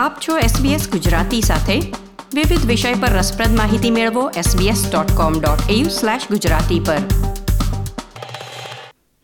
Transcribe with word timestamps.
આપ 0.00 0.16
છો 0.28 0.38
SBS 0.38 0.90
ગુજરાતી 0.90 1.40
સાથે. 1.40 1.92
વિવિધ 2.34 2.66
વિષય 2.66 2.94
પર 2.94 3.08
રસપ્રદ 3.08 3.56
માહિતી 3.56 3.90
મેળવો 3.90 4.30
sbs.com.au/gujarati 4.30 6.84
પર. 6.84 6.96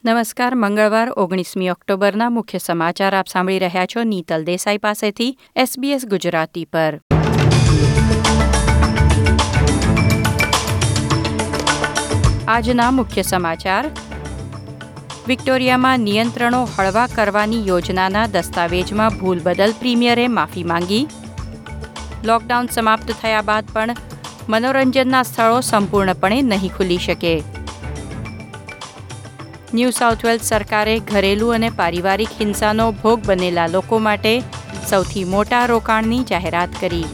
નમસ્કાર, 0.04 0.54
મંગળવાર, 0.54 1.12
ઓગણીસમી 1.16 1.69
ઓક્ટોબરના 1.69 2.30
મુખ્ય 2.30 2.58
સમાચાર 2.58 3.16
આપ 3.16 3.26
સાંભળી 3.26 3.58
રહ્યા 3.58 3.87
છો 3.87 4.02
નીતલ 4.02 4.44
દેસાઈ 4.44 4.78
પાસેથી 4.78 5.38
SBS 5.58 6.06
ગુજરાતી 6.06 6.65
પર. 6.65 7.01
આજના 12.48 12.90
મુખ્ય 12.90 13.22
સમાચાર 13.22 13.90
વિક્ટોરિયામાં 15.29 16.05
નિયંત્રણો 16.06 16.59
હળવા 16.74 17.06
કરવાની 17.15 17.62
યોજનાના 17.69 18.27
દસ્તાવેજમાં 18.34 19.17
ભૂલ 19.21 19.41
બદલ 19.47 19.73
પ્રીમિયરે 19.80 20.27
માફી 20.34 20.65
માંગી. 20.73 21.01
લોકડાઉન 22.29 22.69
સમાપ્ત 22.75 23.11
થયા 23.23 23.43
બાદ 23.48 23.73
પણ 23.73 23.95
મનોરંજનના 24.48 25.23
સ્થળો 25.31 25.57
સંપૂર્ણપણે 25.70 26.39
નહીં 26.51 26.75
ખુલી 26.77 26.98
શકે. 26.98 27.33
ન્યૂ 29.75 29.97
સાઉથ 29.98 30.23
વેલ્સ 30.29 30.53
સરકારે 30.53 30.95
ઘરેલું 31.11 31.55
અને 31.56 31.70
પારિવારિક 31.81 32.39
હિંસાનો 32.41 32.89
ભોગ 33.03 33.27
બનેલા 33.29 33.67
લોકો 33.75 34.01
માટે 34.09 34.34
સૌથી 34.93 35.27
મોટા 35.34 35.65
રોકાણની 35.73 36.23
જાહેરાત 36.33 36.79
કરી. 36.81 37.05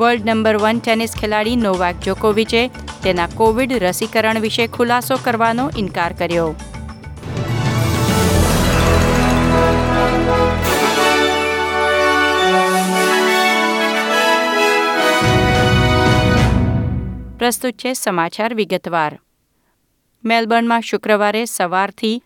વર્લ્ડ 0.00 0.28
નંબર 0.30 0.60
વન 0.66 0.82
ટેનિસ 0.84 1.16
ખેલાડી 1.22 1.62
નોવાક 1.68 2.04
જોકોવિચે 2.08 2.66
તેના 3.06 3.30
કોવિડ 3.38 3.78
રસીકરણ 3.86 4.44
વિશે 4.48 4.66
ખુલાસો 4.76 5.22
કરવાનો 5.24 5.70
ઇનકાર 5.76 6.12
કર્યો. 6.20 6.50
પ્રસ્તુત 17.42 17.74
છે 17.74 17.90
સમાચાર 17.94 18.54
વિગતવાર. 18.54 19.12
મેલબર્નમાં 20.24 20.84
શુક્રવારે 20.88 21.40
સવારથી 21.44 22.20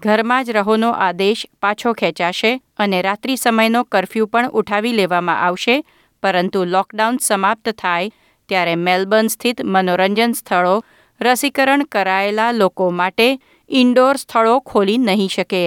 ઘરમાં 0.00 0.46
જ 0.46 0.54
રહોનો 0.56 0.92
આદેશ 1.06 1.42
પાછો 1.60 1.92
ખેંચાશે 1.92 2.52
અને 2.78 3.02
રાત્રિ 3.02 3.36
સમયનો 3.36 3.82
કરફ્યુ 3.84 4.26
પણ 4.26 4.48
ઉઠાવી 4.60 4.94
લેવામાં 4.94 5.42
આવશે, 5.42 5.76
પરંતુ 6.22 6.64
લોકડાઉન 6.64 7.20
સમાપ્ત 7.20 7.74
થાય 7.82 8.12
ત્યારે 8.48 8.74
મેલબર્ન 8.86 9.28
સ્થિત 9.28 9.62
મનોરંજન 9.64 10.32
સ્થળો 10.32 10.74
રસીકરણ 11.20 11.88
કરાયેલા 11.92 12.50
લોકો 12.52 12.90
માટે 12.90 13.28
ઇન્ડોર 13.70 14.16
સ્થળો 14.16 14.58
ખોલી 14.60 14.98
નહીં 14.98 15.28
શકે. 15.28 15.64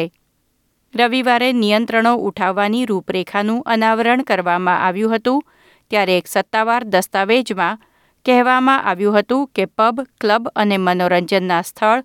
રવિવારે 0.94 1.50
નિયંત્રણો 1.54 2.14
ઉઠાવવાની 2.28 2.86
રૂપરેખાનું 2.86 3.66
અનાવરણ 3.66 4.30
કરવામાં 4.30 4.84
આવ્યું 4.88 5.16
હતું, 5.16 5.46
ત્યારે 5.92 6.18
એક 6.18 6.28
સત્તાવાર 6.28 6.84
દસ્તાવેજમાં 6.84 7.78
કહેવામાં 8.26 8.86
આવ્યું 8.86 9.18
હતું 9.18 9.50
કે 9.56 9.66
પબ, 9.68 10.06
ક્લબ 10.22 10.48
અને 10.56 10.78
મનોરંજનના 10.78 11.62
સ્થળ 11.62 12.02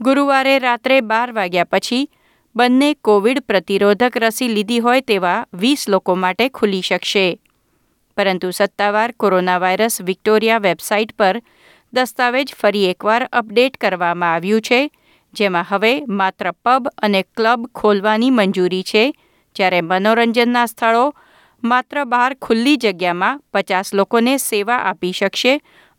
ગુરુવારે 0.00 0.58
રાત્રે 0.58 1.00
બાર 1.00 1.28
વાગ્યા 1.32 1.70
પછી 1.70 2.04
બંને 2.56 2.94
કોવિડ 3.00 3.38
પ્રતિરોધક 3.46 4.16
રસી 4.16 4.48
લીધી 4.48 4.80
હોય 4.80 5.00
તેવા 5.00 5.38
વીસ 5.54 5.88
લોકો 5.88 6.14
માટે 6.14 6.48
ખુલી 6.48 6.82
શકશે. 6.82 7.26
પરંતુ 8.16 8.52
સત્તાવાર 8.52 9.12
કોરોના 9.16 9.58
વાયરસ 9.58 10.00
વિક્ટોરિયા 10.02 10.58
વેબસાઇટ 10.58 11.12
પર 11.16 11.40
દસ્તાવેજ 11.92 12.48
ફરી 12.60 12.90
એકવાર 12.90 13.22
અપડેટ 13.32 13.76
કરવામાં 13.80 14.34
આવ્યું 14.34 14.60
છે, 14.60 14.80
જેમાં 15.34 15.64
હવે 15.64 15.92
માત્ર 16.06 16.52
પબ 16.64 16.92
અને 17.02 17.22
ક્લબ 17.36 17.60
ખોલવાની 17.74 18.30
મંજૂરી 18.30 18.82
છે, 18.82 19.04
જ્યારે 19.56 19.80
મનોરંજનના 19.80 20.66
સ્થળો 20.66 21.06
માત્ર 21.62 22.04
બહાર 22.04 22.34
ખુલ્લી 22.34 22.76
જગ્યામાં 22.76 23.40
પચાસ 23.52 23.94
લોકોને 23.94 24.38
સેવા 24.38 24.78
આપી 24.84 25.12
શકશે, 25.12 25.52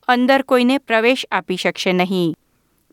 અંદર 0.07 0.43
કોઈને 0.43 0.77
પ્રવેશ 0.79 1.23
આપી 1.31 1.57
શકશે 1.57 1.93
નહીં. 1.93 2.33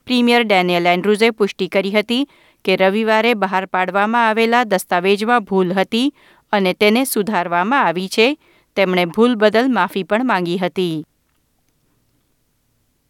પ્રીમિયર 0.07 0.45
ડેનિયલ 0.45 0.87
એન્ડ્રુઝે 0.87 1.31
પુષ્ટિ 1.31 1.69
કરી 1.69 1.91
હતી 1.91 2.29
કે 2.65 2.77
રવિવારે 2.77 3.35
બહાર 3.35 3.67
પાડવામાં 3.67 4.29
આવેલા 4.29 4.65
દસ્તાવેજમાં 4.65 5.45
ભૂલ 5.45 5.75
હતી 5.75 6.13
અને 6.53 6.75
તેને 6.75 7.05
સુધારવામાં 7.05 7.87
આવી 7.87 8.09
છે, 8.09 8.29
તેમણે 8.77 9.07
ભૂલ 9.07 9.37
બદલ 9.37 9.69
માફી 9.69 10.05
પણ 10.05 10.27
માંગી 10.27 10.59
હતી. 10.59 10.97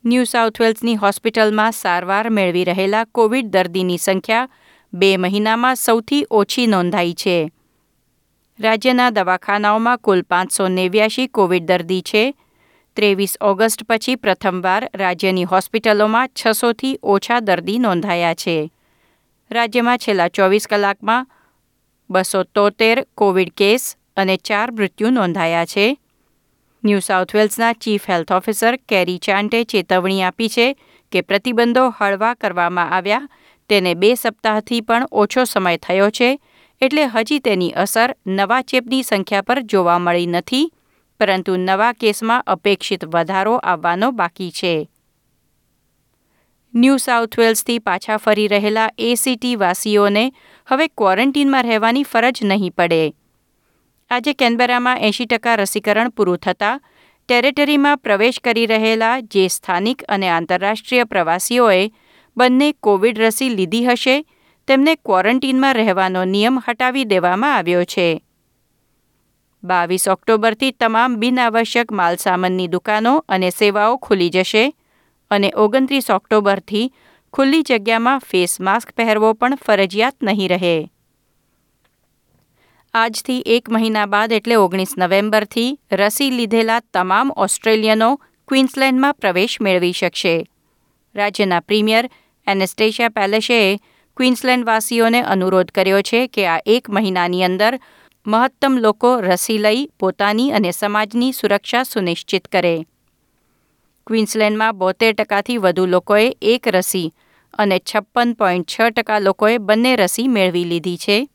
ન્યૂ 0.04 0.24
સાઉથ 0.24 0.60
વેલ્સની 0.60 0.96
હોસ્પિટલમાં 0.96 1.72
સારવાર 1.72 2.30
મેળવી 2.30 2.64
રહેલા 2.64 3.06
કોવિડ 3.12 3.52
દર્દીની 3.52 3.98
સંખ્યા 3.98 4.50
બે 4.92 5.16
મહિનામાં 5.16 5.76
સૌથી 5.76 6.26
ઓછી 6.30 6.66
નોંધાઈ 6.66 7.14
છે. 7.14 7.38
રાજ્યના 8.60 9.10
દવાખાનાઓમાં 9.10 9.98
કુલ 9.98 10.22
પાંચસો 10.22 10.68
નેવ્યાશી 10.68 11.26
કોવિડ 11.26 11.62
દર્દી 11.62 12.02
છે. 12.02 12.34
ત્રેવીસ 12.96 13.36
ઓગસ્ટ 13.40 13.84
પછી 13.88 14.16
પ્રથમવાર 14.16 14.90
રાજ્યની 14.94 15.44
હોસ્પિટલોમાં 15.44 16.28
છસોથી 16.28 16.98
ઓછા 17.02 17.40
દર્દી 17.40 17.78
નોંધાયા 17.78 18.34
છે. 18.34 18.72
રાજ્યમાં 19.50 19.98
છેલ્લા 19.98 20.28
ચોવીસ 20.28 20.66
કલાકમાં 20.66 21.26
બસો 22.10 22.42
તોતેર 22.42 23.06
કોવિડ 23.14 23.48
કેસ 23.56 23.96
અને 24.16 24.36
ચાર 24.36 24.72
મૃત્યુ 24.72 25.10
નોંધાયા 25.10 25.64
છે. 25.64 25.96
ન્યૂ 26.84 26.98
સાઉથ 26.98 27.34
વેલ્સના 27.34 27.72
ચીફ 27.72 28.10
હેલ્થ 28.10 28.32
ઓફિસર 28.32 28.76
કેરી 28.88 29.18
ચાન્ટે 29.18 29.64
ચેતવણી 29.64 30.22
આપી 30.22 30.48
છે 30.48 30.76
કે 31.12 31.20
પ્રતિબંધો 31.20 31.94
હળવા 32.00 32.34
કરવામાં 32.34 32.90
આવ્યા. 32.90 33.28
તેને 33.68 33.94
બે 33.94 34.14
સપ્તાહથી 34.14 34.80
પણ 34.80 35.06
ઓછો 35.12 35.44
સમય 35.44 35.76
થયો 35.76 36.10
છે. 36.10 36.38
એટલે 36.80 37.02
હજી 37.06 37.40
તેની 37.40 37.72
અસર 37.76 38.14
નવા 38.28 38.62
ચેપની 38.62 39.02
સંખ્યા 39.02 39.42
પર 39.42 39.58
જોવા 39.62 39.98
મળી 39.98 40.26
નથી, 40.26 40.70
પરંતુ 41.20 41.56
નવા 41.56 41.92
કેસમાં 41.94 42.46
અપેક્ષિત 42.46 43.04
વધારો 43.04 43.54
આવવાનો 43.62 44.08
બાકી 44.12 44.50
છે. 44.50 44.72
ન્યૂ 46.74 46.98
સાઉથ 46.98 47.38
વેલ્સથી 47.38 47.78
પાછા 47.80 48.18
ફરી 48.18 48.48
રહેલા 48.48 48.88
એસીટી 48.98 49.56
વાસીઓને 49.56 50.24
હવે 50.68 50.88
ક્વોરન્ટીનમાં 50.88 51.64
રહેવાની 51.64 52.04
ફરજ 52.04 52.42
નહીં 52.44 52.72
પડે. 52.72 53.12
આજે 54.10 54.34
કેનબેરામાં 54.34 54.98
એંશી 54.98 55.26
ટકા 55.26 55.56
રસીકરણ 55.56 56.12
પૂરું 56.16 56.38
થતાં 56.38 56.80
ટેરેટરીમાં 57.28 57.98
પ્રવેશ 57.98 58.40
કરી 58.44 58.66
રહેલા 58.66 59.16
જે 59.32 59.48
સ્થાનિક 59.48 60.08
અને 60.08 60.28
આંતરરાષ્ટ્રીય 60.30 61.04
પ્રવાસીઓએ 61.06 61.82
બંને 62.36 62.72
કોવિડ 62.80 63.18
રસી 63.18 63.54
લીધી 63.56 63.86
હશે 63.86 64.16
તેમને 64.66 64.94
ક્વોરન્ટીનમાં 64.94 65.74
રહેવાનો 65.74 66.24
નિયમ 66.24 66.58
હટાવી 66.68 67.04
દેવામાં 67.04 67.56
આવ્યો 67.56 67.84
છે. 67.84 68.22
બાવીસ 69.64 70.08
ઓક્ટોબરથી 70.08 70.70
તમામ 70.70 71.16
બિનઆવશ્યક 71.16 71.92
માલસામાનની 71.92 72.68
દુકાનો 72.68 73.24
અને 73.28 73.50
સેવાઓ 73.50 73.96
ખુલી 73.96 74.30
જશે 74.30 74.74
અને 75.30 75.52
ઓગણત્રીસ 75.56 76.10
ઓક્ટોબરથી 76.10 76.92
ખુલ્લી 77.32 77.62
જગ્યામાં 77.62 78.18
ફેસ 78.18 78.60
માસ્ક 78.60 78.90
પહેરવો 78.90 79.32
પણ 79.32 79.54
ફરજિયાત 79.54 80.14
નહીં 80.22 80.48
રહે. 80.48 80.90
આજથી 82.94 83.42
એક 83.46 83.70
મહિના 83.70 84.06
બાદ 84.06 84.32
એટલે 84.32 84.54
ઓગણીસ 84.54 84.94
નવેમ્બરથી 84.98 85.78
રસી 85.92 86.30
લીધેલા 86.30 86.80
તમામ 86.80 87.32
ઓસ્ટ્રેલિયનો 87.36 88.16
ક્વીન્સલેન્ડમાં 88.48 89.14
પ્રવેશ 89.14 89.60
મેળવી 89.60 89.92
શકશે. 89.92 90.46
રાજ્યના 91.14 91.60
પ્રીમિયર 91.60 92.10
એનેસ્ટેશિયા 92.46 93.08
પેલેશેએ 93.08 93.78
ક્વીન્સલેન્ડવાસીઓને 94.20 95.20
અનુરોધ 95.22 95.70
કર્યો 95.70 96.02
છે 96.02 96.26
કે 96.26 96.46
આ 96.46 96.60
એક 96.66 96.90
મહિનાની 96.90 97.44
અંદર 97.44 97.80
મહત્તમ 98.26 98.78
લોકો 98.78 99.20
રસી 99.20 99.58
લઈ 99.58 99.86
પોતાની 99.98 100.50
અને 100.50 100.70
સમાજની 100.70 101.32
સુરક્ષા 101.32 101.82
સુનિશ્ચિત 101.82 102.48
કરે. 102.48 102.86
ક્વીન્સલેન્ડમાં 104.06 104.78
બોતેર 104.78 105.12
ટકાથી 105.12 105.56
વધુ 105.56 105.86
લોકોએ 105.86 106.36
એક 106.42 106.68
રસી 106.68 107.14
અને 107.54 107.78
છપ્પન 107.78 108.32
પોઈન્ટ 108.32 108.70
છ 108.70 108.80
ટકા 108.80 109.18
લોકોએ 109.18 109.58
બંને 109.58 109.96
રસી 109.96 110.28
મેળવી 110.28 110.64
લીધી 110.64 110.96
છે. 110.96 111.28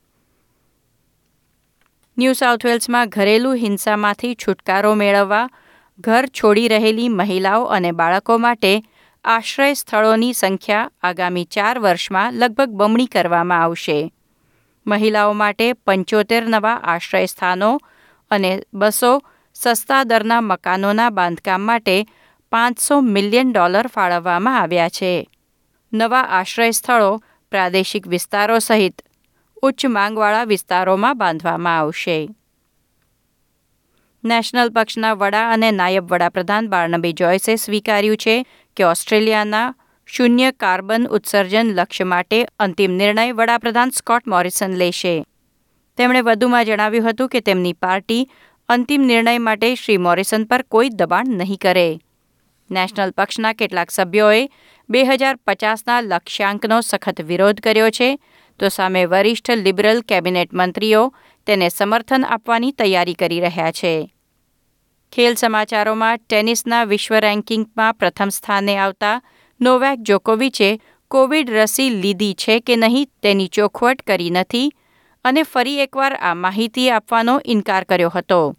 ન્યૂ 2.18 2.34
સાઉથ 2.34 2.66
વેલ્સમાં 2.66 3.10
ઘરેલું 3.10 3.56
હિંસામાંથી 3.56 4.36
છુટકારો 4.36 4.94
મેળવવા, 4.94 5.50
ઘર 6.00 6.26
છોડી 6.26 6.68
રહેલી 6.68 7.10
મહિલાઓ 7.10 7.64
અને 7.64 7.92
બાળકો 7.92 8.38
માટે 8.38 8.84
આશ્રય 9.26 9.74
સ્થળોની 9.74 10.34
સંખ્યા 10.34 10.90
આગામી 11.04 11.44
ચાર 11.44 11.80
વર્ષમાં 11.80 12.34
લગભગ 12.34 12.70
બમણી 12.70 13.06
કરવામાં 13.06 13.64
આવશે. 13.64 14.14
મહિલાઓ 14.88 15.34
માટે 15.34 15.74
પંચોતેર 15.74 16.44
નવા 16.48 16.74
આશ્રય 16.74 17.26
સ્થાનો 17.26 17.82
અને 18.32 18.62
બસો 18.74 19.22
સસ્તા 19.54 20.04
દરના 20.04 20.42
મકાનોના 20.42 21.10
બાંધકામ 21.10 21.62
માટે 21.62 22.06
પાંચસો 22.52 23.02
મિલિયન 23.02 23.52
ડોલર 23.52 23.88
ફાળવવામાં 23.88 24.62
આવ્યા 24.62 24.90
છે. 24.90 25.30
નવા 25.94 26.22
આશ્રય 26.22 26.72
સ્થળો 26.72 27.22
પ્રાદેશિક 27.52 28.08
વિસ્તારો 28.08 28.60
સહિત 28.60 29.02
ઉચ્ચ 29.64 29.86
માંગવાળા 29.86 30.44
વિસ્તારોમાં 30.44 31.18
બાંધવામાં 31.18 31.78
આવશે. 31.78 32.30
નેશનલ 34.24 34.70
પક્ષના 34.70 35.14
વડા 35.14 35.52
અને 35.52 35.72
નાયબ 35.72 36.14
વડાપ્રધાન 36.14 36.70
બાર્નબે 36.70 37.12
જોયસે 37.12 37.56
સ્વીકાર્યું 37.56 38.18
છે 38.18 38.46
કે 38.76 38.84
ઓસ્ટ્રેલિયાના 38.84 39.76
શૂન્ય 40.08 40.52
કાર્બન 40.52 41.08
ઉત્સર્જન 41.08 41.74
લક્ષ્ય 41.74 42.04
માટે 42.04 42.44
અંતિમ 42.60 42.92
નિર્ણય 42.92 43.32
વડાપ્રધાન 43.32 43.90
સ્કોટ 43.90 44.28
મોરિસન 44.28 44.74
લેશે. 44.74 45.26
તેમણે 45.98 46.22
વધુમાં 46.22 46.66
જણાવ્યું 46.66 47.10
હતું 47.10 47.30
કે 47.30 47.40
તેમની 47.40 47.74
પાર્ટી 47.74 48.30
અંતિમ 48.70 49.02
નિર્ણય 49.02 49.38
માટે 49.38 49.76
શ્રી 49.76 49.98
મોરિસન 49.98 50.44
પર 50.44 50.62
કોઈ 50.62 50.90
દબાણ 50.90 51.26
નહીં 51.28 51.58
કરે. 51.58 52.00
નેશનલ 52.72 53.12
પક્ષના 53.12 53.54
કેટલાક 53.54 53.92
સભ્યોએ 53.92 54.50
બે 54.90 55.04
હજાર 55.04 55.36
પચાસના 55.36 56.02
લક્ષ્યાંકનો 56.02 56.82
સખત 56.82 57.22
વિરોધ 57.22 57.60
કર્યો 57.60 57.90
છે, 57.90 58.20
તો 58.60 58.70
સામે 58.70 59.06
વરિષ્ઠ 59.06 59.52
લિબરલ 59.52 60.02
કેબિનેટ 60.02 60.54
મંત્રીઓ 60.54 61.14
તેને 61.46 61.70
સમર્થન 61.70 62.26
આપવાની 62.30 62.72
તૈયારી 62.72 63.14
કરી 63.14 63.40
રહ્યા 63.40 63.72
છે. 63.72 64.15
ખેલ 65.16 65.36
સમાચારોમાં 65.36 66.18
ટેનિસના 66.18 66.84
વિશ્વ 66.84 67.16
રેન્કિંગમાં 67.16 67.94
પ્રથમ 67.94 68.30
સ્થાને 68.30 68.78
આવતા 68.78 69.22
નોવેક 69.62 70.00
જોકોવિચે 70.00 70.80
કોવિડ 71.08 71.50
રસી 71.50 71.90
લીધી 71.90 72.34
છે 72.34 72.60
કે 72.60 72.76
નહીં 72.76 73.10
તેની 73.24 73.48
ચોખવટ 73.48 74.02
કરી 74.02 74.30
નથી 74.30 74.72
અને 75.26 75.44
ફરી 75.44 75.80
એકવાર 75.80 76.16
આ 76.16 76.34
માહિતી 76.34 76.90
આપવાનો 76.90 77.42
ઇનકાર 77.46 77.84
કર્યો 77.84 78.10
હતો. 78.10 78.56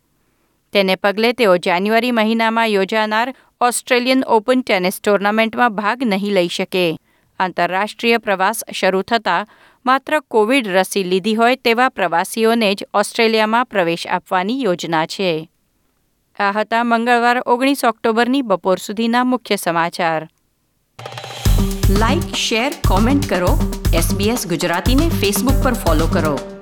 તેને 0.72 0.96
પગલે 0.96 1.32
તેઓ 1.32 1.56
જાન્યુઆરી 1.56 2.10
મહિનામાં 2.10 2.66
યોજાનાર 2.66 3.34
ઓસ્ટ્રેલિયન 3.60 4.24
ઓપન 4.24 4.60
ટેનિસ 4.60 5.00
ટુર્નામેન્ટમાં 5.00 5.74
ભાગ 5.74 6.02
નહીં 6.02 6.32
લઈ 6.32 6.48
શકે. 6.48 6.96
આંતરરાષ્ટ્રીય 7.40 8.18
પ્રવાસ 8.18 8.64
શરૂ 8.72 9.02
થતાં 9.02 9.46
માત્ર 9.86 10.20
કોવિડ 10.20 10.68
રસી 10.68 11.04
લીધી 11.04 11.34
હોય 11.34 11.56
તેવા 11.56 11.88
પ્રવાસીઓને 11.88 12.74
જ 12.74 12.84
ઓસ્ટ્રેલિયામાં 12.94 13.66
પ્રવેશ 13.66 14.06
આપવાની 14.06 14.62
યોજના 14.62 15.06
છે. 15.06 15.50
આ 16.40 16.52
હતા 16.52 16.84
મંગળવાર 16.84 17.42
ઓગણીસ 17.46 17.84
ઓક્ટોબરની 17.84 18.42
બપોર 18.42 18.78
સુધીના 18.78 19.24
મુખ્ય 19.24 19.56
સમાચાર. 19.56 20.28
લાઇક 21.90 22.34
શેર 22.34 22.72
કોમેન્ટ 22.88 23.28
કરો. 23.28 23.80
એસબીએસ 23.94 24.46
ગુજરાતીને 24.46 25.08
ફેસબુક 25.08 25.64
પર 25.64 25.74
ફોલો 25.74 26.06
કરો. 26.06 26.55